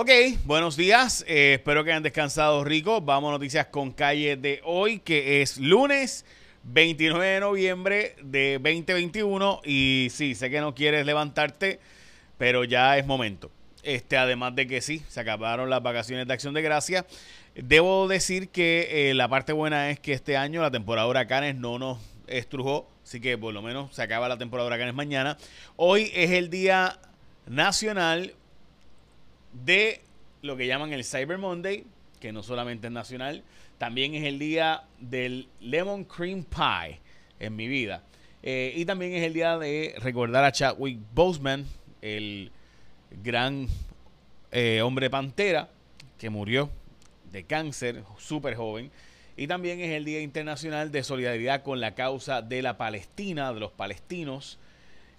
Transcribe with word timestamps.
Ok, 0.00 0.10
buenos 0.44 0.76
días. 0.76 1.24
Eh, 1.26 1.54
espero 1.54 1.82
que 1.82 1.90
hayan 1.90 2.04
descansado 2.04 2.62
rico. 2.62 3.00
Vamos 3.00 3.30
a 3.30 3.32
noticias 3.32 3.66
con 3.66 3.90
calle 3.90 4.36
de 4.36 4.60
hoy, 4.62 5.00
que 5.00 5.42
es 5.42 5.58
lunes 5.58 6.24
29 6.62 7.26
de 7.26 7.40
noviembre 7.40 8.14
de 8.22 8.60
2021. 8.62 9.60
Y 9.64 10.06
sí, 10.12 10.36
sé 10.36 10.50
que 10.50 10.60
no 10.60 10.72
quieres 10.72 11.04
levantarte, 11.04 11.80
pero 12.38 12.62
ya 12.62 12.96
es 12.96 13.06
momento. 13.06 13.50
Este, 13.82 14.16
además 14.16 14.54
de 14.54 14.68
que 14.68 14.82
sí, 14.82 15.02
se 15.08 15.18
acabaron 15.18 15.68
las 15.68 15.82
vacaciones 15.82 16.28
de 16.28 16.32
Acción 16.32 16.54
de 16.54 16.62
Gracia. 16.62 17.04
Debo 17.56 18.06
decir 18.06 18.50
que 18.50 19.10
eh, 19.10 19.14
la 19.14 19.26
parte 19.26 19.52
buena 19.52 19.90
es 19.90 19.98
que 19.98 20.12
este 20.12 20.36
año 20.36 20.62
la 20.62 20.70
temporada 20.70 21.06
de 21.06 21.10
huracanes 21.10 21.56
no 21.56 21.76
nos 21.80 21.98
estrujó, 22.28 22.88
así 23.02 23.20
que 23.20 23.36
por 23.36 23.52
lo 23.52 23.62
menos 23.62 23.96
se 23.96 24.02
acaba 24.02 24.28
la 24.28 24.38
temporada 24.38 24.68
de 24.68 24.74
huracanes 24.76 24.94
mañana. 24.94 25.38
Hoy 25.74 26.12
es 26.14 26.30
el 26.30 26.50
Día 26.50 27.00
Nacional 27.48 28.34
de 29.52 30.00
lo 30.42 30.56
que 30.56 30.66
llaman 30.66 30.92
el 30.92 31.04
Cyber 31.04 31.38
Monday, 31.38 31.84
que 32.20 32.32
no 32.32 32.42
solamente 32.42 32.88
es 32.88 32.92
nacional, 32.92 33.42
también 33.78 34.14
es 34.14 34.24
el 34.24 34.38
día 34.38 34.84
del 34.98 35.48
Lemon 35.60 36.04
Cream 36.04 36.44
Pie 36.44 37.00
en 37.38 37.56
mi 37.56 37.68
vida. 37.68 38.02
Eh, 38.42 38.72
y 38.76 38.84
también 38.84 39.12
es 39.14 39.22
el 39.24 39.34
día 39.34 39.58
de 39.58 39.94
recordar 39.98 40.44
a 40.44 40.52
Chadwick 40.52 40.98
Boseman, 41.14 41.66
el 42.02 42.50
gran 43.22 43.68
eh, 44.52 44.80
hombre 44.82 45.10
pantera 45.10 45.68
que 46.18 46.30
murió 46.30 46.70
de 47.32 47.44
cáncer, 47.44 48.02
súper 48.18 48.54
joven. 48.54 48.90
Y 49.36 49.46
también 49.46 49.80
es 49.80 49.90
el 49.92 50.04
Día 50.04 50.20
Internacional 50.20 50.90
de 50.90 51.04
Solidaridad 51.04 51.62
con 51.62 51.80
la 51.80 51.94
causa 51.94 52.42
de 52.42 52.60
la 52.60 52.76
Palestina, 52.76 53.52
de 53.52 53.60
los 53.60 53.70
palestinos, 53.70 54.58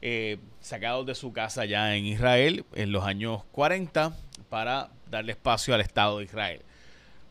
eh, 0.01 0.37
sacados 0.61 1.05
de 1.05 1.15
su 1.15 1.33
casa 1.33 1.65
ya 1.65 1.95
en 1.95 2.05
Israel 2.05 2.65
en 2.73 2.91
los 2.91 3.03
años 3.03 3.43
40 3.51 4.13
para 4.49 4.89
darle 5.09 5.33
espacio 5.33 5.73
al 5.73 5.81
Estado 5.81 6.19
de 6.19 6.25
Israel. 6.25 6.61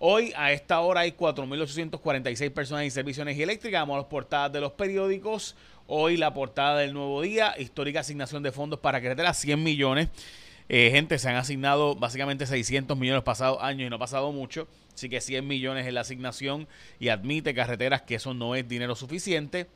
Hoy 0.01 0.33
a 0.37 0.53
esta 0.53 0.79
hora 0.81 1.01
hay 1.01 1.11
4.846 1.11 2.53
personas 2.53 2.85
en 2.85 2.91
servicio 2.91 3.25
de 3.25 3.33
energía. 3.33 3.81
Vamos 3.81 3.95
a 3.95 3.99
las 3.99 4.07
portadas 4.07 4.53
de 4.53 4.61
los 4.61 4.73
periódicos. 4.73 5.57
Hoy 5.89 6.17
la 6.17 6.33
portada 6.33 6.79
del 6.79 6.93
Nuevo 6.93 7.23
Día, 7.23 7.55
histórica 7.59 8.01
asignación 8.01 8.43
de 8.43 8.53
fondos 8.53 8.79
para 8.79 9.01
carreteras, 9.01 9.39
100 9.39 9.61
millones. 9.63 10.09
Eh, 10.69 10.91
gente, 10.93 11.19
se 11.19 11.29
han 11.29 11.37
asignado 11.37 11.95
básicamente 11.95 12.47
600 12.47 12.97
millones 12.97 13.23
pasados 13.23 13.59
años 13.63 13.87
y 13.87 13.91
no 13.91 13.97
ha 13.97 13.99
pasado 13.99 14.31
mucho. 14.31 14.69
Así 14.95 15.09
que 15.09 15.21
100 15.21 15.47
millones 15.47 15.87
es 15.87 15.93
la 15.93 16.03
asignación 16.03 16.69
y 17.01 17.09
admite 17.09 17.55
carreteras 17.55 18.03
que 18.03 18.17
eso 18.17 18.35
no 18.35 18.55
es 18.55 18.69
dinero 18.69 18.95
suficiente. 18.95 19.67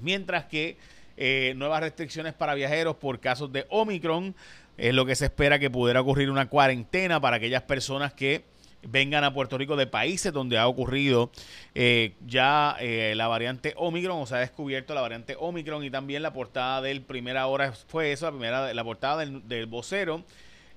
Mientras 0.00 0.46
que 0.46 0.78
eh, 1.22 1.52
nuevas 1.54 1.80
restricciones 1.82 2.32
para 2.32 2.54
viajeros 2.54 2.96
por 2.96 3.20
casos 3.20 3.52
de 3.52 3.66
Omicron. 3.68 4.34
Es 4.78 4.94
lo 4.94 5.04
que 5.04 5.14
se 5.14 5.26
espera 5.26 5.58
que 5.58 5.68
pudiera 5.68 6.00
ocurrir 6.00 6.30
una 6.30 6.48
cuarentena 6.48 7.20
para 7.20 7.36
aquellas 7.36 7.60
personas 7.60 8.14
que 8.14 8.42
vengan 8.80 9.22
a 9.24 9.34
Puerto 9.34 9.58
Rico 9.58 9.76
de 9.76 9.86
países 9.86 10.32
donde 10.32 10.56
ha 10.56 10.66
ocurrido 10.66 11.30
eh, 11.74 12.14
ya 12.26 12.74
eh, 12.80 13.12
la 13.14 13.28
variante 13.28 13.74
Omicron 13.76 14.22
o 14.22 14.24
se 14.24 14.36
ha 14.36 14.38
descubierto 14.38 14.94
la 14.94 15.02
variante 15.02 15.36
Omicron 15.38 15.84
y 15.84 15.90
también 15.90 16.22
la 16.22 16.32
portada 16.32 16.80
del 16.80 17.02
primera 17.02 17.46
hora 17.46 17.72
fue 17.72 18.12
eso, 18.12 18.24
la 18.24 18.32
primera 18.32 18.72
la 18.72 18.84
portada 18.84 19.18
del, 19.18 19.66
vocero. 19.66 20.24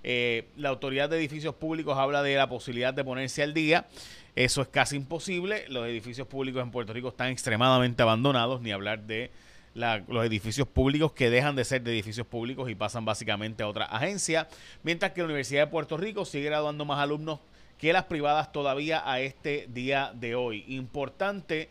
la 0.03 0.67
autoridad 0.67 1.09
de 1.09 1.19
edificios 1.19 1.55
públicos 1.55 1.97
habla 1.97 2.21
de 2.21 2.35
la 2.35 2.49
posibilidad 2.49 2.93
de 2.93 3.05
ponerse 3.05 3.43
al 3.43 3.53
día. 3.53 3.87
Eso 4.35 4.61
es 4.61 4.67
casi 4.67 4.97
imposible. 4.97 5.63
Los 5.69 5.87
edificios 5.87 6.27
públicos 6.27 6.61
en 6.61 6.71
Puerto 6.71 6.91
Rico 6.91 7.07
están 7.07 7.29
extremadamente 7.29 8.03
abandonados, 8.03 8.59
ni 8.59 8.73
hablar 8.73 9.03
de 9.03 9.31
los 9.73 10.25
edificios 10.25 10.67
públicos 10.67 11.13
que 11.13 11.29
dejan 11.29 11.55
de 11.55 11.65
ser 11.65 11.81
de 11.81 11.91
edificios 11.91 12.27
públicos 12.27 12.69
y 12.69 12.75
pasan 12.75 13.05
básicamente 13.05 13.63
a 13.63 13.67
otra 13.67 13.85
agencia, 13.85 14.47
mientras 14.83 15.11
que 15.11 15.21
la 15.21 15.25
Universidad 15.25 15.65
de 15.65 15.71
Puerto 15.71 15.97
Rico 15.97 16.25
sigue 16.25 16.45
graduando 16.45 16.85
más 16.85 16.99
alumnos 16.99 17.39
que 17.77 17.91
las 17.91 18.05
privadas 18.05 18.51
todavía 18.51 19.01
a 19.05 19.19
este 19.19 19.67
día 19.73 20.11
de 20.15 20.35
hoy. 20.35 20.63
Importante, 20.67 21.69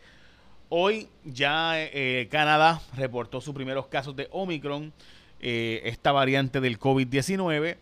hoy 0.69 1.07
ya 1.23 1.73
eh, 1.75 2.27
Canadá 2.29 2.81
reportó 2.95 3.41
sus 3.41 3.55
primeros 3.55 3.87
casos 3.87 4.15
de 4.15 4.27
Omicron, 4.31 4.93
eh, 5.39 5.81
esta 5.85 6.11
variante 6.11 6.61
del 6.61 6.79
COVID-19 6.79 7.77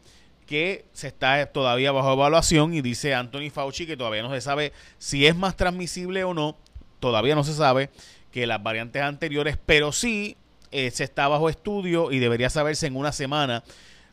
que 0.46 0.86
se 0.92 1.08
está 1.08 1.46
todavía 1.46 1.92
bajo 1.92 2.14
evaluación 2.14 2.74
y 2.74 2.82
dice 2.82 3.14
Anthony 3.14 3.50
Fauci 3.52 3.86
que 3.86 3.96
todavía 3.96 4.24
no 4.24 4.32
se 4.32 4.42
sabe 4.42 4.74
si 4.98 5.26
es 5.26 5.36
más 5.36 5.56
transmisible 5.56 6.24
o 6.24 6.34
no, 6.34 6.58
todavía 7.00 7.36
no 7.36 7.44
se 7.44 7.54
sabe 7.54 7.90
que 8.32 8.48
las 8.48 8.62
variantes 8.62 9.02
anteriores, 9.02 9.58
pero 9.66 9.92
sí 9.92 10.38
eh, 10.72 10.90
se 10.92 11.04
está 11.04 11.28
bajo 11.28 11.50
estudio 11.50 12.12
y 12.12 12.20
debería 12.20 12.50
saberse 12.50 12.88
en 12.88 12.96
una 12.96 13.12
semana, 13.12 13.64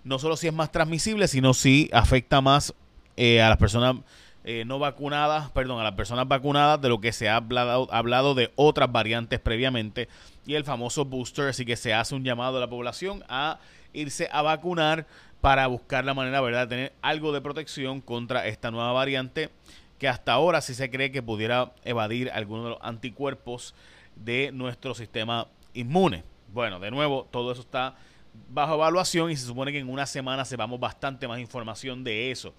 no 0.04 0.18
solo 0.18 0.36
si 0.36 0.48
es 0.48 0.52
más 0.52 0.72
transmisible, 0.72 1.28
sino 1.28 1.54
si 1.54 1.88
afecta 1.92 2.40
más 2.40 2.74
eh, 3.16 3.40
a 3.40 3.48
las 3.48 3.58
personas 3.58 3.96
eh, 4.44 4.64
no 4.64 4.78
vacunadas, 4.78 5.50
perdón, 5.50 5.80
a 5.80 5.84
las 5.84 5.94
personas 5.94 6.26
vacunadas 6.26 6.80
de 6.80 6.88
lo 6.88 7.00
que 7.00 7.12
se 7.12 7.28
ha 7.28 7.36
hablado, 7.36 7.88
hablado 7.92 8.34
de 8.34 8.50
otras 8.56 8.90
variantes 8.90 9.40
previamente 9.40 10.08
y 10.46 10.54
el 10.54 10.64
famoso 10.64 11.04
booster, 11.04 11.48
así 11.48 11.64
que 11.64 11.76
se 11.76 11.92
hace 11.94 12.14
un 12.14 12.24
llamado 12.24 12.56
a 12.56 12.60
la 12.60 12.70
población 12.70 13.24
a 13.28 13.58
irse 13.92 14.28
a 14.32 14.42
vacunar 14.42 15.06
para 15.40 15.66
buscar 15.66 16.04
la 16.04 16.14
manera, 16.14 16.40
¿verdad?, 16.40 16.66
de 16.66 16.76
tener 16.76 16.92
algo 17.02 17.32
de 17.32 17.40
protección 17.40 18.00
contra 18.00 18.46
esta 18.46 18.70
nueva 18.70 18.92
variante 18.92 19.50
que 19.98 20.08
hasta 20.08 20.32
ahora 20.32 20.60
sí 20.60 20.74
se 20.74 20.90
cree 20.90 21.10
que 21.12 21.22
pudiera 21.22 21.72
evadir 21.84 22.30
algunos 22.30 22.64
de 22.64 22.70
los 22.70 22.78
anticuerpos 22.82 23.74
de 24.24 24.50
nuestro 24.52 24.94
sistema 24.94 25.46
inmune. 25.74 26.24
Bueno, 26.52 26.80
de 26.80 26.90
nuevo, 26.90 27.26
todo 27.30 27.52
eso 27.52 27.60
está 27.60 27.96
bajo 28.50 28.74
evaluación 28.74 29.30
y 29.30 29.36
se 29.36 29.46
supone 29.46 29.72
que 29.72 29.78
en 29.78 29.88
una 29.88 30.06
semana 30.06 30.44
sepamos 30.44 30.78
bastante 30.78 31.26
más 31.28 31.40
información 31.40 32.04
de 32.04 32.30
eso. 32.30 32.54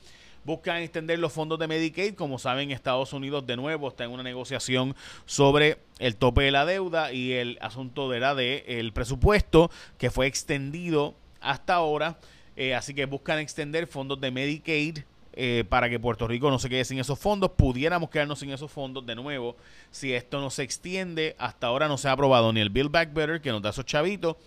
Buscan 0.45 0.77
extender 0.77 1.19
los 1.19 1.33
fondos 1.33 1.59
de 1.59 1.67
Medicaid. 1.67 2.15
Como 2.15 2.39
saben, 2.39 2.71
Estados 2.71 3.11
Unidos 3.13 3.45
de 3.45 3.57
nuevo 3.57 3.89
está 3.89 4.05
en 4.05 4.11
una 4.11 4.23
negociación 4.23 4.95
sobre 5.25 5.79
el 5.99 6.15
tope 6.15 6.43
de 6.43 6.51
la 6.51 6.65
deuda 6.65 7.11
y 7.11 7.33
el 7.33 7.57
asunto 7.61 8.09
de 8.09 8.19
la 8.19 8.35
de 8.35 8.63
el 8.67 8.93
presupuesto 8.93 9.69
que 9.97 10.09
fue 10.09 10.27
extendido 10.27 11.13
hasta 11.41 11.75
ahora. 11.75 12.17
Eh, 12.55 12.73
así 12.73 12.93
que 12.93 13.05
buscan 13.05 13.39
extender 13.39 13.87
fondos 13.87 14.19
de 14.19 14.31
Medicaid 14.31 14.99
eh, 15.33 15.63
para 15.69 15.89
que 15.89 15.99
Puerto 15.99 16.27
Rico 16.27 16.49
no 16.49 16.59
se 16.59 16.69
quede 16.69 16.85
sin 16.85 16.99
esos 16.99 17.19
fondos. 17.19 17.51
Pudiéramos 17.51 18.09
quedarnos 18.09 18.39
sin 18.39 18.51
esos 18.51 18.71
fondos 18.71 19.05
de 19.05 19.15
nuevo 19.15 19.55
si 19.91 20.13
esto 20.13 20.41
no 20.41 20.49
se 20.49 20.63
extiende. 20.63 21.35
Hasta 21.37 21.67
ahora 21.67 21.87
no 21.87 21.97
se 21.97 22.07
ha 22.07 22.13
aprobado 22.13 22.51
ni 22.51 22.59
el 22.59 22.69
Build 22.69 22.91
Back 22.91 23.13
Better, 23.13 23.41
que 23.41 23.51
nos 23.51 23.61
da 23.61 23.69
esos 23.69 23.85
chavitos, 23.85 24.37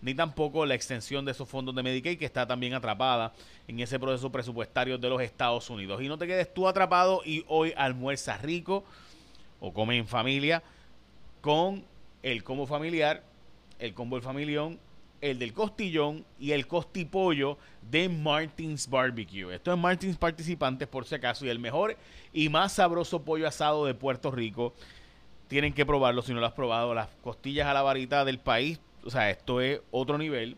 ni 0.00 0.14
tampoco 0.14 0.64
la 0.64 0.74
extensión 0.74 1.24
de 1.24 1.32
esos 1.32 1.48
fondos 1.48 1.74
de 1.74 1.82
Medicaid, 1.82 2.18
que 2.18 2.24
está 2.24 2.46
también 2.46 2.74
atrapada 2.74 3.32
en 3.66 3.80
ese 3.80 3.98
proceso 3.98 4.30
presupuestario 4.30 4.96
de 4.96 5.08
los 5.08 5.20
Estados 5.20 5.68
Unidos. 5.70 6.00
Y 6.02 6.08
no 6.08 6.16
te 6.16 6.26
quedes 6.26 6.52
tú 6.54 6.68
atrapado 6.68 7.22
y 7.24 7.44
hoy 7.48 7.74
almuerza 7.76 8.36
rico 8.38 8.84
o 9.60 9.72
come 9.72 9.96
en 9.96 10.06
familia 10.06 10.62
con 11.40 11.84
el 12.22 12.44
combo 12.44 12.66
familiar, 12.66 13.22
el 13.78 13.94
combo 13.94 14.16
del 14.16 14.22
familión 14.22 14.78
el 15.20 15.38
del 15.38 15.52
costillón 15.52 16.24
y 16.38 16.52
el 16.52 16.66
costipollo 16.66 17.58
de 17.82 18.08
Martins 18.08 18.88
Barbecue. 18.88 19.54
Esto 19.54 19.72
es 19.72 19.78
Martins 19.78 20.16
Participantes 20.16 20.88
por 20.88 21.04
si 21.04 21.14
acaso 21.14 21.44
y 21.44 21.48
el 21.48 21.58
mejor 21.58 21.96
y 22.32 22.48
más 22.48 22.72
sabroso 22.72 23.22
pollo 23.22 23.48
asado 23.48 23.86
de 23.86 23.94
Puerto 23.94 24.30
Rico. 24.30 24.74
Tienen 25.48 25.72
que 25.72 25.86
probarlo 25.86 26.22
si 26.22 26.32
no 26.32 26.40
lo 26.40 26.46
has 26.46 26.52
probado. 26.52 26.94
Las 26.94 27.08
costillas 27.22 27.66
a 27.66 27.74
la 27.74 27.82
varita 27.82 28.24
del 28.24 28.38
país, 28.38 28.80
o 29.04 29.10
sea, 29.10 29.30
esto 29.30 29.60
es 29.60 29.80
otro 29.90 30.18
nivel. 30.18 30.56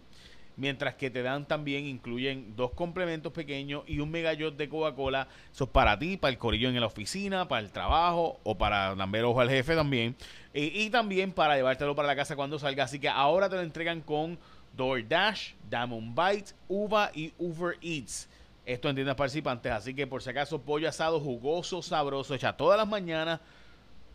Mientras 0.60 0.94
que 0.94 1.09
te 1.09 1.22
dan 1.22 1.48
también, 1.48 1.87
incluyen 1.87 2.54
dos 2.54 2.72
complementos 2.72 3.32
pequeños 3.32 3.82
y 3.87 4.00
un 4.00 4.10
megayot 4.10 4.59
de 4.59 4.69
Coca-Cola. 4.69 5.26
Eso 5.50 5.65
es 5.65 5.71
para 5.71 5.98
ti, 5.98 6.19
para 6.19 6.32
el 6.32 6.37
corillo 6.37 6.69
en 6.69 6.78
la 6.78 6.84
oficina, 6.84 7.48
para 7.48 7.62
el 7.62 7.72
trabajo 7.72 8.38
o 8.44 8.59
para 8.59 8.94
lamber 8.94 9.25
ojo 9.25 9.41
al 9.41 9.48
jefe 9.48 9.75
también. 9.75 10.15
Y, 10.53 10.91
también 10.91 11.32
para 11.32 11.56
llevártelo 11.56 11.94
para 11.94 12.09
la 12.09 12.15
casa 12.15 12.37
cuando 12.37 12.59
salga. 12.59 12.84
Así 12.84 12.98
que 12.98 13.09
ahora 13.09 13.48
te 13.48 13.56
lo 13.56 13.62
entregan 13.62 14.03
con 14.03 14.38
DoorDash, 14.76 15.54
Diamond 15.71 16.15
Bites, 16.15 16.54
Uva 16.69 17.10
y 17.15 17.32
Uber 17.38 17.78
Eats. 17.81 18.28
Esto 18.66 18.91
en 18.91 18.97
tiendas 18.97 19.16
participantes. 19.16 19.72
Así 19.72 19.95
que 19.95 20.06
por 20.06 20.22
si 20.22 20.28
acaso, 20.28 20.60
pollo 20.60 20.91
asado 20.91 21.21
jugoso, 21.21 21.80
sabroso, 21.80 22.34
hecha 22.34 22.53
todas 22.53 22.77
las 22.77 22.86
mañanas 22.86 23.41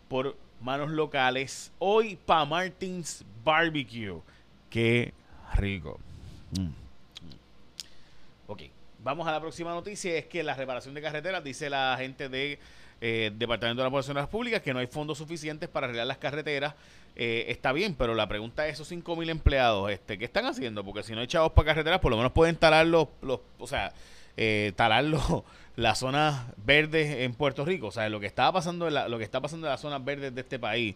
por 0.07 0.37
manos 0.61 0.91
locales. 0.91 1.71
Hoy 1.79 2.19
pa 2.23 2.45
Martins 2.45 3.25
Barbecue. 3.43 4.21
Qué 4.69 5.11
rico. 5.55 5.99
Mm. 6.59 6.69
Ok, 8.47 8.61
vamos 9.03 9.27
a 9.27 9.31
la 9.31 9.41
próxima 9.41 9.71
noticia. 9.73 10.15
Es 10.17 10.25
que 10.25 10.43
la 10.43 10.53
reparación 10.53 10.93
de 10.93 11.01
carreteras, 11.01 11.43
dice 11.43 11.69
la 11.69 11.95
gente 11.99 12.29
de 12.29 12.59
eh, 13.01 13.31
Departamento 13.35 13.81
de 13.81 13.85
las 13.85 13.91
Relaciones 13.91 14.27
Públicas, 14.27 14.61
que 14.61 14.73
no 14.73 14.79
hay 14.79 14.87
fondos 14.87 15.17
suficientes 15.17 15.69
para 15.69 15.87
arreglar 15.87 16.07
las 16.07 16.17
carreteras. 16.17 16.75
Eh, 17.15 17.45
está 17.47 17.71
bien, 17.71 17.95
pero 17.95 18.13
la 18.13 18.27
pregunta 18.27 18.67
es 18.67 18.73
esos 18.73 18.89
5 18.89 19.15
mil 19.15 19.29
empleados, 19.29 19.89
este, 19.89 20.17
¿qué 20.17 20.25
están 20.25 20.45
haciendo? 20.45 20.83
Porque 20.83 21.01
si 21.01 21.13
no 21.13 21.21
hay 21.21 21.27
chavos 21.27 21.53
para 21.53 21.67
carreteras, 21.67 21.99
por 21.99 22.11
lo 22.11 22.17
menos 22.17 22.33
pueden 22.33 22.57
talar 22.57 22.85
los, 22.85 23.07
los 23.21 23.39
o 23.57 23.67
sea, 23.67 23.93
eh, 24.35 24.73
talar 24.75 25.03
los, 25.05 25.43
las 25.75 25.99
zonas 25.99 26.45
verdes 26.57 27.21
en 27.21 27.33
Puerto 27.33 27.63
Rico. 27.63 27.87
O 27.87 27.91
sea, 27.91 28.09
lo 28.09 28.19
que 28.19 28.27
estaba 28.27 28.51
pasando 28.53 28.87
en 28.87 28.93
la, 28.93 29.07
lo 29.07 29.17
que 29.17 29.23
está 29.23 29.41
pasando 29.41 29.67
en 29.67 29.71
las 29.71 29.81
zonas 29.81 30.03
verdes 30.03 30.35
de 30.35 30.41
este 30.41 30.59
país, 30.59 30.95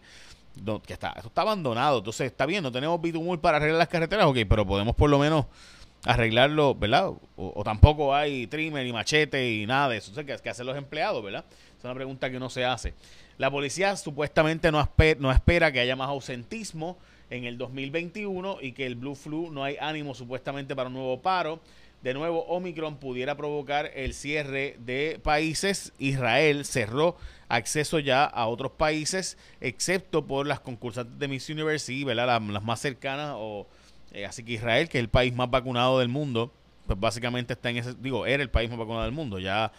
que 0.84 0.92
está, 0.92 1.12
eso 1.16 1.28
está 1.28 1.42
abandonado. 1.42 1.98
Entonces, 1.98 2.26
está 2.26 2.46
bien, 2.46 2.62
no 2.62 2.72
tenemos 2.72 3.00
bitumul 3.00 3.40
para 3.40 3.56
arreglar 3.56 3.78
las 3.78 3.88
carreteras, 3.88 4.26
ok, 4.26 4.38
pero 4.48 4.66
podemos 4.66 4.94
por 4.94 5.10
lo 5.10 5.18
menos 5.18 5.46
arreglarlo, 6.04 6.74
¿verdad? 6.74 7.10
O, 7.36 7.62
tampoco 7.64 8.14
hay 8.14 8.46
trimmer 8.46 8.86
y 8.86 8.92
machete 8.92 9.52
y 9.52 9.66
nada 9.66 9.90
de 9.90 9.98
eso. 9.98 10.12
O 10.12 10.24
que, 10.24 10.36
que 10.36 10.50
hacen 10.50 10.66
los 10.66 10.76
empleados, 10.76 11.22
¿verdad? 11.22 11.44
Es 11.78 11.84
una 11.84 11.94
pregunta 11.94 12.30
que 12.30 12.38
no 12.38 12.50
se 12.50 12.64
hace. 12.64 12.94
La 13.38 13.50
policía 13.50 13.96
supuestamente 13.96 14.70
no, 14.70 14.88
no 15.18 15.32
espera 15.32 15.72
que 15.72 15.80
haya 15.80 15.96
más 15.96 16.08
ausentismo 16.08 16.98
en 17.30 17.44
el 17.44 17.56
2021 17.56 18.58
y 18.60 18.72
que 18.72 18.86
el 18.86 18.96
Blue 18.96 19.14
Flu 19.14 19.50
no 19.50 19.64
hay 19.64 19.76
ánimo 19.80 20.14
supuestamente 20.14 20.76
para 20.76 20.88
un 20.88 20.94
nuevo 20.94 21.20
paro. 21.22 21.60
De 22.02 22.14
nuevo, 22.14 22.44
Omicron 22.46 22.96
pudiera 22.96 23.36
provocar 23.36 23.90
el 23.94 24.14
cierre 24.14 24.76
de 24.78 25.20
países. 25.22 25.92
Israel 25.98 26.64
cerró 26.64 27.16
acceso 27.48 27.98
ya 27.98 28.24
a 28.24 28.46
otros 28.46 28.72
países, 28.72 29.36
excepto 29.60 30.26
por 30.26 30.46
las 30.46 30.60
concursantes 30.60 31.18
de 31.18 31.28
Miss 31.28 31.50
University, 31.50 32.04
¿verdad? 32.04 32.40
Las, 32.40 32.62
más 32.62 32.80
cercanas. 32.80 33.34
O, 33.36 33.66
eh, 34.12 34.24
así 34.24 34.42
que 34.42 34.52
Israel, 34.52 34.88
que 34.88 34.96
es 34.98 35.02
el 35.02 35.10
país 35.10 35.34
más 35.34 35.50
vacunado 35.50 35.98
del 35.98 36.08
mundo, 36.08 36.50
pues 36.86 36.98
básicamente 36.98 37.52
está 37.52 37.68
en 37.68 37.76
ese, 37.76 37.94
digo, 37.94 38.24
era 38.24 38.42
el 38.42 38.50
país 38.50 38.70
más 38.70 38.78
vacunado 38.78 39.04
del 39.04 39.12
mundo. 39.12 39.38
Ya 39.38 39.70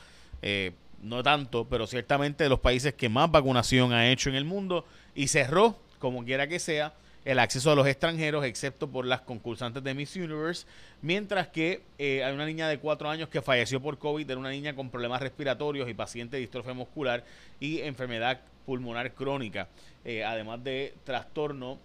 eh, 0.44 0.74
no 1.02 1.24
tanto, 1.24 1.68
pero 1.68 1.88
ciertamente 1.88 2.44
de 2.44 2.52
los 2.52 2.60
países 2.60 2.94
que 2.94 3.10
más 3.10 3.32
vacunación 3.32 3.94
ha 3.94 4.12
hecho 4.12 4.30
en 4.30 4.36
el 4.36 4.46
mundo 4.46 4.86
y 5.16 5.28
cerró, 5.28 5.80
como 5.98 6.24
quiera 6.24 6.48
que 6.48 6.60
sea, 6.60 6.94
el 7.24 7.40
acceso 7.40 7.72
a 7.72 7.76
los 7.76 7.88
extranjeros, 7.88 8.46
excepto 8.46 8.90
por 8.90 9.06
las 9.06 9.22
concursantes 9.22 9.84
de 9.84 9.94
Miss 9.94 10.16
Universe, 10.16 10.66
mientras 11.02 11.48
que 11.48 11.84
eh, 11.98 12.24
hay 12.24 12.34
una 12.34 12.46
niña 12.46 12.68
de 12.68 12.80
cuatro 12.80 13.10
años 13.10 13.30
que 13.30 13.42
falleció 13.42 13.82
por 13.82 13.98
COVID, 13.98 14.30
era 14.30 14.40
una 14.40 14.50
niña 14.50 14.76
con 14.76 14.90
problemas 14.90 15.22
respiratorios 15.22 15.90
y 15.90 15.94
paciente 15.94 16.38
de 16.38 16.42
distrofia 16.42 16.74
muscular 16.74 17.24
y 17.60 17.82
enfermedad 17.82 18.42
pulmonar 18.66 19.14
crónica, 19.14 19.68
eh, 20.04 20.24
además 20.24 20.64
de 20.64 20.96
trastorno 21.04 21.78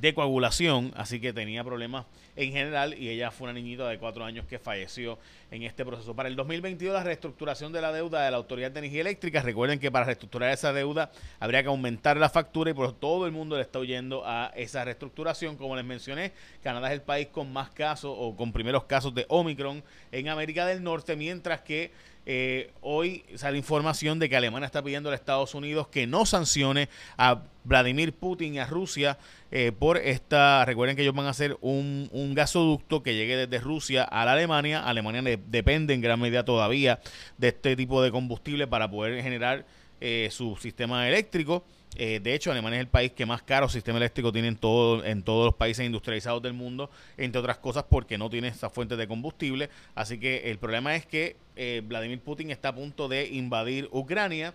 de 0.00 0.14
coagulación, 0.14 0.92
así 0.96 1.20
que 1.20 1.32
tenía 1.32 1.64
problemas 1.64 2.06
en 2.36 2.52
general 2.52 2.94
y 2.98 3.08
ella 3.08 3.30
fue 3.30 3.46
una 3.46 3.54
niñita 3.54 3.88
de 3.88 3.98
cuatro 3.98 4.24
años 4.24 4.46
que 4.46 4.58
falleció 4.58 5.18
en 5.50 5.62
este 5.62 5.84
proceso. 5.84 6.14
Para 6.14 6.28
el 6.28 6.36
2022 6.36 6.92
la 6.92 7.02
reestructuración 7.02 7.72
de 7.72 7.80
la 7.80 7.92
deuda 7.92 8.24
de 8.24 8.30
la 8.30 8.36
Autoridad 8.36 8.70
de 8.70 8.80
Energía 8.80 9.00
Eléctrica, 9.00 9.40
recuerden 9.42 9.78
que 9.78 9.90
para 9.90 10.04
reestructurar 10.04 10.50
esa 10.50 10.72
deuda 10.72 11.10
habría 11.40 11.62
que 11.62 11.68
aumentar 11.68 12.16
la 12.16 12.28
factura 12.28 12.70
y 12.70 12.74
por 12.74 12.92
todo 12.92 13.26
el 13.26 13.32
mundo 13.32 13.56
le 13.56 13.62
está 13.62 13.78
huyendo 13.78 14.22
a 14.26 14.52
esa 14.54 14.84
reestructuración. 14.84 15.56
Como 15.56 15.76
les 15.76 15.84
mencioné, 15.84 16.32
Canadá 16.62 16.88
es 16.88 16.94
el 16.94 17.02
país 17.02 17.28
con 17.28 17.52
más 17.52 17.70
casos 17.70 18.14
o 18.16 18.36
con 18.36 18.52
primeros 18.52 18.84
casos 18.84 19.14
de 19.14 19.24
Omicron 19.28 19.82
en 20.12 20.28
América 20.28 20.66
del 20.66 20.82
Norte, 20.82 21.16
mientras 21.16 21.62
que 21.62 21.90
eh, 22.26 22.72
hoy 22.80 23.24
sale 23.36 23.56
información 23.56 24.18
de 24.18 24.28
que 24.28 24.36
Alemania 24.36 24.66
está 24.66 24.82
pidiendo 24.82 25.10
a 25.10 25.14
Estados 25.14 25.54
Unidos 25.54 25.86
que 25.86 26.08
no 26.08 26.26
sancione 26.26 26.88
a 27.16 27.42
Vladimir 27.62 28.12
Putin 28.12 28.54
y 28.54 28.58
a 28.58 28.66
Rusia 28.66 29.16
eh, 29.52 29.70
por 29.70 29.96
esta. 29.96 30.64
Recuerden 30.64 30.96
que 30.96 31.02
ellos 31.02 31.14
van 31.14 31.26
a 31.26 31.30
hacer 31.30 31.56
un, 31.60 32.08
un 32.12 32.34
gasoducto 32.34 33.04
que 33.04 33.14
llegue 33.14 33.36
desde 33.36 33.62
Rusia 33.64 34.02
a 34.02 34.24
la 34.24 34.32
Alemania. 34.32 34.82
Alemania 34.82 35.38
depende 35.46 35.94
en 35.94 36.00
gran 36.00 36.20
medida 36.20 36.44
todavía 36.44 36.98
de 37.38 37.48
este 37.48 37.76
tipo 37.76 38.02
de 38.02 38.10
combustible 38.10 38.66
para 38.66 38.90
poder 38.90 39.22
generar 39.22 39.64
eh, 40.00 40.28
su 40.30 40.56
sistema 40.56 41.08
eléctrico. 41.08 41.64
Eh, 41.98 42.20
de 42.22 42.34
hecho, 42.34 42.50
Alemania 42.50 42.78
es 42.78 42.84
el 42.84 42.88
país 42.90 43.12
que 43.12 43.24
más 43.24 43.42
caro 43.42 43.68
sistema 43.68 43.96
eléctrico 43.98 44.30
tiene 44.30 44.48
en, 44.48 44.58
en 45.04 45.22
todos 45.22 45.46
los 45.46 45.54
países 45.54 45.86
industrializados 45.86 46.42
del 46.42 46.52
mundo, 46.52 46.90
entre 47.16 47.40
otras 47.40 47.56
cosas 47.58 47.84
porque 47.88 48.18
no 48.18 48.28
tiene 48.28 48.48
esa 48.48 48.68
fuente 48.68 48.96
de 48.96 49.08
combustible. 49.08 49.70
Así 49.94 50.18
que 50.18 50.50
el 50.50 50.58
problema 50.58 50.94
es 50.94 51.06
que 51.06 51.36
eh, 51.56 51.82
Vladimir 51.84 52.20
Putin 52.20 52.50
está 52.50 52.68
a 52.68 52.74
punto 52.74 53.08
de 53.08 53.28
invadir 53.28 53.88
Ucrania. 53.92 54.52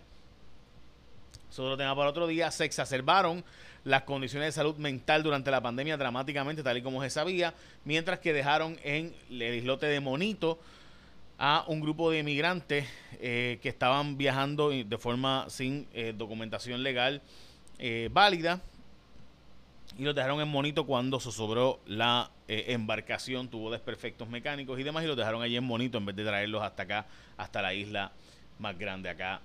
Eso 1.49 1.67
lo 1.67 1.75
tenemos 1.75 1.97
para 1.97 2.11
otro 2.11 2.27
día. 2.27 2.51
Se 2.51 2.63
exacerbaron 2.63 3.43
las 3.83 4.03
condiciones 4.03 4.49
de 4.49 4.51
salud 4.51 4.75
mental 4.77 5.23
durante 5.23 5.49
la 5.49 5.61
pandemia 5.61 5.97
dramáticamente, 5.97 6.61
tal 6.61 6.77
y 6.77 6.83
como 6.83 7.01
se 7.01 7.09
sabía, 7.09 7.55
mientras 7.83 8.19
que 8.19 8.33
dejaron 8.33 8.77
en 8.83 9.15
el 9.31 9.55
islote 9.55 9.88
de 9.88 9.99
Monito 9.99 10.59
a 11.43 11.65
un 11.67 11.81
grupo 11.81 12.11
de 12.11 12.19
inmigrantes 12.19 12.88
eh, 13.19 13.57
que 13.63 13.69
estaban 13.69 14.15
viajando 14.15 14.69
de 14.69 14.97
forma 14.99 15.47
sin 15.49 15.88
eh, 15.91 16.13
documentación 16.15 16.83
legal 16.83 17.19
eh, 17.79 18.09
válida 18.13 18.61
y 19.97 20.03
los 20.03 20.13
dejaron 20.13 20.39
en 20.39 20.47
Monito 20.47 20.85
cuando 20.85 21.19
sobró 21.19 21.79
la 21.88 22.29
embarcación, 22.47 23.47
tuvo 23.47 23.71
desperfectos 23.71 24.29
mecánicos 24.29 24.79
y 24.79 24.83
demás 24.83 25.03
y 25.03 25.07
los 25.07 25.17
dejaron 25.17 25.41
allí 25.41 25.57
en 25.57 25.63
Monito 25.63 25.97
en 25.97 26.05
vez 26.05 26.15
de 26.15 26.25
traerlos 26.25 26.61
hasta 26.61 26.83
acá, 26.83 27.05
hasta 27.38 27.61
la 27.63 27.73
isla 27.73 28.11
más 28.59 28.77
grande 28.77 29.09
acá 29.09 29.41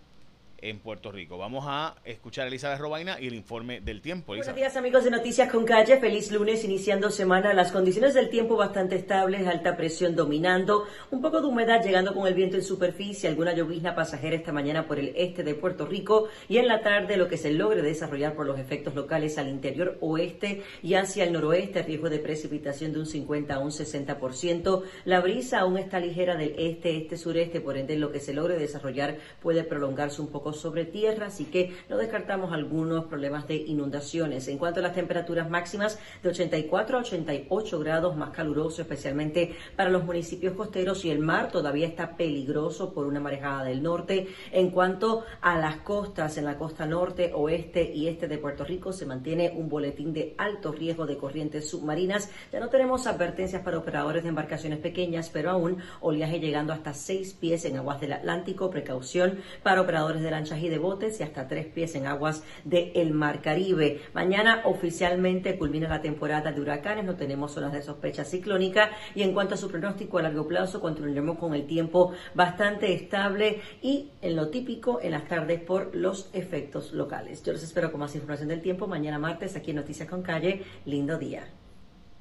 en 0.58 0.78
Puerto 0.80 1.12
Rico. 1.12 1.38
Vamos 1.38 1.64
a 1.66 1.96
escuchar 2.04 2.44
a 2.44 2.48
Elizabeth 2.48 2.78
Robaina 2.78 3.20
y 3.20 3.26
el 3.26 3.34
informe 3.34 3.80
del 3.80 4.00
tiempo. 4.00 4.34
Buenos 4.34 4.54
días 4.54 4.76
amigos 4.76 5.04
de 5.04 5.10
Noticias 5.10 5.50
con 5.50 5.64
Calle, 5.64 5.98
feliz 5.98 6.30
lunes, 6.30 6.64
iniciando 6.64 7.10
semana, 7.10 7.54
las 7.54 7.72
condiciones 7.72 8.14
del 8.14 8.28
tiempo 8.28 8.56
bastante 8.56 8.96
estables, 8.96 9.46
alta 9.46 9.76
presión 9.76 10.16
dominando, 10.16 10.84
un 11.10 11.20
poco 11.20 11.40
de 11.40 11.46
humedad 11.46 11.82
llegando 11.82 12.14
con 12.14 12.26
el 12.26 12.34
viento 12.34 12.56
en 12.56 12.62
superficie, 12.62 13.28
alguna 13.28 13.54
llovizna 13.54 13.94
pasajera 13.94 14.36
esta 14.36 14.52
mañana 14.52 14.86
por 14.86 14.98
el 14.98 15.12
este 15.16 15.42
de 15.42 15.54
Puerto 15.54 15.86
Rico 15.86 16.28
y 16.48 16.58
en 16.58 16.68
la 16.68 16.80
tarde 16.80 17.16
lo 17.16 17.28
que 17.28 17.36
se 17.36 17.52
logre 17.52 17.82
desarrollar 17.82 18.34
por 18.34 18.46
los 18.46 18.58
efectos 18.58 18.94
locales 18.94 19.38
al 19.38 19.48
interior 19.48 19.98
oeste 20.00 20.62
y 20.82 20.94
hacia 20.94 21.24
el 21.24 21.32
noroeste, 21.32 21.82
riesgo 21.82 22.10
de 22.10 22.18
precipitación 22.18 22.92
de 22.92 23.00
un 23.00 23.06
50 23.06 23.54
a 23.54 23.58
un 23.58 23.70
60%, 23.70 24.82
la 25.04 25.20
brisa 25.20 25.60
aún 25.60 25.78
está 25.78 26.00
ligera 26.00 26.36
del 26.36 26.54
este, 26.58 26.96
este, 26.96 27.16
sureste, 27.16 27.60
por 27.60 27.76
ende 27.76 27.96
lo 27.96 28.12
que 28.12 28.20
se 28.20 28.32
logre 28.32 28.58
desarrollar 28.58 29.18
puede 29.40 29.64
prolongarse 29.64 30.20
un 30.20 30.28
poco 30.28 30.45
sobre 30.52 30.84
tierra, 30.84 31.26
así 31.26 31.44
que 31.44 31.74
no 31.88 31.96
descartamos 31.96 32.52
algunos 32.52 33.06
problemas 33.06 33.46
de 33.48 33.56
inundaciones. 33.56 34.48
En 34.48 34.58
cuanto 34.58 34.80
a 34.80 34.82
las 34.82 34.94
temperaturas 34.94 35.50
máximas, 35.50 35.98
de 36.22 36.28
84 36.28 36.98
a 36.98 37.00
88 37.00 37.78
grados 37.78 38.16
más 38.16 38.30
caluroso, 38.30 38.82
especialmente 38.82 39.54
para 39.76 39.90
los 39.90 40.04
municipios 40.04 40.54
costeros 40.54 41.04
y 41.04 41.10
el 41.10 41.18
mar 41.18 41.50
todavía 41.50 41.86
está 41.86 42.16
peligroso 42.16 42.92
por 42.92 43.06
una 43.06 43.20
marejada 43.20 43.64
del 43.64 43.82
norte. 43.82 44.28
En 44.52 44.70
cuanto 44.70 45.24
a 45.40 45.58
las 45.58 45.76
costas, 45.78 46.38
en 46.38 46.44
la 46.44 46.58
costa 46.58 46.86
norte, 46.86 47.32
oeste 47.34 47.92
y 47.92 48.08
este 48.08 48.28
de 48.28 48.38
Puerto 48.38 48.64
Rico 48.64 48.92
se 48.92 49.06
mantiene 49.06 49.52
un 49.54 49.68
boletín 49.68 50.12
de 50.12 50.34
alto 50.38 50.72
riesgo 50.72 51.06
de 51.06 51.16
corrientes 51.16 51.68
submarinas. 51.68 52.30
Ya 52.52 52.60
no 52.60 52.68
tenemos 52.68 53.06
advertencias 53.06 53.62
para 53.62 53.78
operadores 53.78 54.22
de 54.22 54.28
embarcaciones 54.28 54.78
pequeñas, 54.78 55.30
pero 55.32 55.50
aún 55.50 55.78
oleaje 56.00 56.40
llegando 56.40 56.72
hasta 56.72 56.94
6 56.94 57.34
pies 57.34 57.64
en 57.64 57.76
aguas 57.76 58.00
del 58.00 58.12
Atlántico. 58.12 58.70
Precaución 58.70 59.40
para 59.62 59.80
operadores 59.80 60.22
de 60.22 60.30
lanchas 60.36 60.62
y 60.62 60.68
de 60.68 60.78
botes 60.78 61.18
y 61.18 61.22
hasta 61.22 61.48
tres 61.48 61.66
pies 61.66 61.94
en 61.94 62.06
aguas 62.06 62.44
del 62.64 63.12
Mar 63.12 63.40
Caribe. 63.40 64.02
Mañana 64.12 64.62
oficialmente 64.64 65.56
culmina 65.56 65.88
la 65.88 66.02
temporada 66.02 66.52
de 66.52 66.60
huracanes, 66.60 67.04
no 67.04 67.16
tenemos 67.16 67.52
zonas 67.52 67.72
de 67.72 67.82
sospecha 67.82 68.24
ciclónica 68.24 68.90
y 69.14 69.22
en 69.22 69.32
cuanto 69.32 69.54
a 69.54 69.56
su 69.56 69.70
pronóstico 69.70 70.18
a 70.18 70.22
largo 70.22 70.46
plazo 70.46 70.80
continuaremos 70.80 71.38
con 71.38 71.54
el 71.54 71.66
tiempo 71.66 72.12
bastante 72.34 72.92
estable 72.92 73.60
y 73.80 74.10
en 74.20 74.36
lo 74.36 74.50
típico 74.50 75.00
en 75.00 75.12
las 75.12 75.26
tardes 75.26 75.60
por 75.60 75.96
los 75.96 76.28
efectos 76.34 76.92
locales. 76.92 77.42
Yo 77.42 77.54
les 77.54 77.62
espero 77.62 77.90
con 77.90 78.00
más 78.00 78.14
información 78.14 78.48
del 78.48 78.60
tiempo 78.60 78.86
mañana 78.86 79.18
martes 79.18 79.56
aquí 79.56 79.70
en 79.70 79.76
Noticias 79.76 80.08
con 80.08 80.22
Calle. 80.22 80.62
Lindo 80.84 81.16
día. 81.16 81.48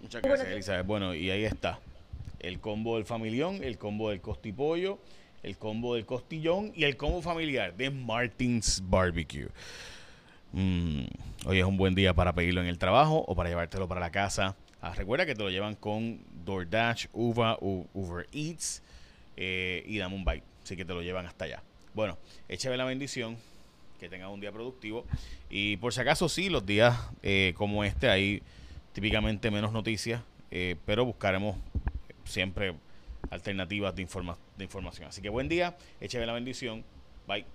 Muchas 0.02 0.22
gracias, 0.22 0.48
Elizabeth. 0.50 0.86
Bueno, 0.86 1.14
y 1.14 1.32
ahí 1.32 1.44
está. 1.44 1.80
El 2.40 2.60
combo 2.60 2.96
del 2.96 3.06
familión, 3.06 3.62
el 3.64 3.78
combo 3.78 4.12
del 4.12 4.22
costipollo 4.22 5.00
el 5.46 5.58
combo 5.58 5.94
del 5.94 6.06
costillón 6.08 6.72
y 6.76 6.86
el 6.86 6.98
combo 6.98 7.22
familiar 7.22 7.78
de 7.78 7.92
Martins 7.92 8.82
Barbecue. 8.84 9.48
Mm, 10.54 11.04
hoy 11.46 11.60
es 11.60 11.66
un 11.66 11.78
buen 11.78 11.94
día 11.94 12.16
para 12.16 12.34
pedirlo 12.34 12.62
en 12.62 12.68
el 12.68 12.80
trabajo 12.80 13.24
o 13.28 13.36
para 13.36 13.50
llevártelo 13.50 13.88
para 13.88 14.02
la 14.02 14.10
casa. 14.10 14.56
Ah, 14.82 14.96
recuerda 14.96 15.26
que 15.26 15.36
te 15.36 15.44
lo 15.44 15.52
llevan 15.52 15.76
con 15.76 16.20
DoorDash, 16.46 17.08
Uva, 17.14 17.58
Uber 17.62 18.28
Eats 18.34 18.82
eh, 19.38 19.84
y 19.86 20.00
Dame 20.00 20.16
un. 20.16 20.28
Así 20.64 20.76
que 20.76 20.84
te 20.84 20.94
lo 20.94 21.04
llevan 21.04 21.28
hasta 21.28 21.46
allá. 21.46 21.62
Bueno, 21.94 22.18
échame 22.50 22.76
la 22.76 22.86
bendición. 22.86 23.38
Que 24.00 24.10
tengas 24.10 24.30
un 24.30 24.42
día 24.42 24.52
productivo. 24.52 25.06
Y 25.50 25.78
por 25.78 25.94
si 25.94 26.02
acaso, 26.02 26.28
sí, 26.28 26.50
los 26.50 26.66
días 26.66 27.00
eh, 27.24 27.54
como 27.56 27.84
este 27.84 28.10
hay 28.10 28.42
típicamente 28.94 29.52
menos 29.52 29.72
noticias. 29.72 30.22
Eh, 30.50 30.76
pero 30.86 31.06
buscaremos 31.06 31.56
siempre 32.26 32.74
alternativas 33.30 33.96
de, 33.96 34.02
informa 34.02 34.38
de 34.58 34.64
información. 34.64 35.08
Así 35.10 35.22
que 35.22 35.30
buen 35.30 35.50
día, 35.50 35.78
écheme 36.00 36.26
la 36.26 36.34
bendición. 36.34 36.84
Bye. 37.28 37.55